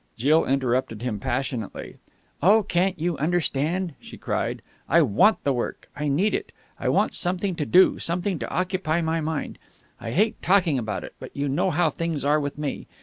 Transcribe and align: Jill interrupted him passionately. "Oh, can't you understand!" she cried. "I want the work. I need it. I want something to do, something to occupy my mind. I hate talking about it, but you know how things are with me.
Jill 0.17 0.45
interrupted 0.45 1.03
him 1.03 1.19
passionately. 1.19 1.97
"Oh, 2.41 2.63
can't 2.63 2.97
you 2.97 3.19
understand!" 3.19 3.93
she 3.99 4.17
cried. 4.17 4.63
"I 4.89 5.03
want 5.03 5.43
the 5.43 5.53
work. 5.53 5.89
I 5.95 6.07
need 6.07 6.33
it. 6.33 6.51
I 6.79 6.89
want 6.89 7.13
something 7.13 7.53
to 7.57 7.67
do, 7.67 7.99
something 7.99 8.39
to 8.39 8.49
occupy 8.49 9.01
my 9.01 9.21
mind. 9.21 9.59
I 9.99 10.09
hate 10.09 10.41
talking 10.41 10.79
about 10.79 11.03
it, 11.03 11.13
but 11.19 11.37
you 11.37 11.47
know 11.47 11.69
how 11.69 11.91
things 11.91 12.25
are 12.25 12.39
with 12.39 12.57
me. 12.57 12.87